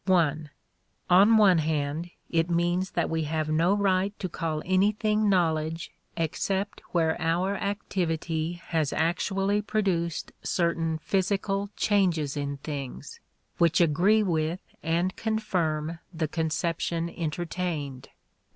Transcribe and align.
(i) 0.07 0.33
On 1.11 1.37
one 1.37 1.59
hand, 1.59 2.09
it 2.31 2.49
means 2.49 2.89
that 2.93 3.07
we 3.07 3.25
have 3.25 3.49
no 3.49 3.75
right 3.75 4.17
to 4.17 4.27
call 4.27 4.63
anything 4.65 5.29
knowledge 5.29 5.91
except 6.17 6.81
where 6.91 7.15
our 7.21 7.55
activity 7.57 8.53
has 8.53 8.91
actually 8.93 9.61
produced 9.61 10.31
certain 10.41 10.97
physical 10.97 11.69
changes 11.75 12.35
in 12.35 12.57
things, 12.63 13.19
which 13.59 13.79
agree 13.79 14.23
with 14.23 14.61
and 14.81 15.15
confirm 15.15 15.99
the 16.11 16.27
conception 16.27 17.07
entertained. 17.07 18.09